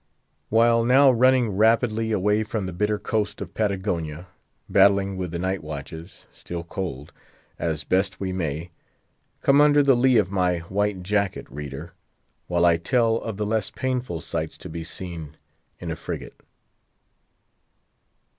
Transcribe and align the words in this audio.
While 0.49 0.83
now 0.83 1.11
running 1.11 1.49
rapidly 1.51 2.11
away 2.11 2.41
from 2.41 2.65
the 2.65 2.73
bitter 2.73 2.97
coast 2.97 3.39
of 3.39 3.53
Patagonia, 3.53 4.29
battling 4.67 5.15
with 5.15 5.29
the 5.29 5.37
night 5.37 5.63
watches—still 5.63 6.63
cold—as 6.63 7.83
best 7.83 8.19
we 8.19 8.33
may; 8.33 8.71
come 9.41 9.61
under 9.61 9.83
the 9.83 9.95
lee 9.95 10.17
of 10.17 10.31
my 10.31 10.57
white 10.73 11.03
jacket, 11.03 11.45
reader, 11.51 11.93
while 12.47 12.65
I 12.65 12.77
tell 12.77 13.17
of 13.17 13.37
the 13.37 13.45
less 13.45 13.69
painful 13.69 14.21
sights 14.21 14.57
to 14.57 14.69
be 14.69 14.83
seen 14.83 15.37
in 15.77 15.91
a 15.91 15.95
frigate. 15.95 16.41